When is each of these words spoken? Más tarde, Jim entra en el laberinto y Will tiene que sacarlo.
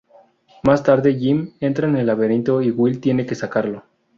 Más 0.63 0.81
tarde, 0.81 1.13
Jim 1.13 1.53
entra 1.59 1.87
en 1.87 1.95
el 1.95 2.07
laberinto 2.07 2.59
y 2.63 2.71
Will 2.71 2.99
tiene 2.99 3.23
que 3.27 3.35
sacarlo. 3.35 3.83